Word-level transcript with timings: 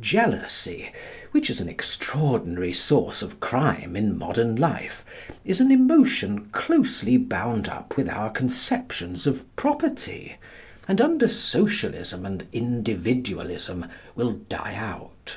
Jealousy, 0.00 0.90
which 1.32 1.50
is 1.50 1.60
an 1.60 1.68
extraordinary 1.68 2.72
source 2.72 3.20
of 3.20 3.40
crime 3.40 3.94
in 3.94 4.16
modern 4.16 4.56
life, 4.56 5.04
is 5.44 5.60
an 5.60 5.70
emotion 5.70 6.46
closely 6.46 7.18
bound 7.18 7.68
up 7.68 7.94
with 7.98 8.08
our 8.08 8.30
conceptions 8.30 9.26
of 9.26 9.44
property, 9.54 10.36
and 10.88 10.98
under 10.98 11.28
Socialism 11.28 12.24
and 12.24 12.46
Individualism 12.54 13.84
will 14.16 14.32
die 14.48 14.76
out. 14.76 15.36